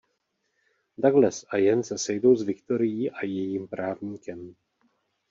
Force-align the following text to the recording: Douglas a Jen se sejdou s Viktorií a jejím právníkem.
Douglas 0.97 1.45
a 1.49 1.57
Jen 1.59 1.83
se 1.83 1.97
sejdou 1.97 2.35
s 2.35 2.41
Viktorií 2.43 3.11
a 3.11 3.25
jejím 3.25 3.67
právníkem. 3.67 4.55